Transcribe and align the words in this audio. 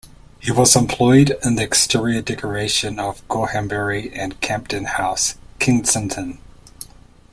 He 0.39 0.51
was 0.51 0.75
employed 0.75 1.37
in 1.43 1.57
the 1.57 1.61
exterior 1.63 2.23
decoration 2.23 2.97
of 2.97 3.21
Gorhambury 3.27 4.09
and 4.17 4.41
Campden 4.41 4.87
House, 4.87 5.35
Kensington. 5.59 6.39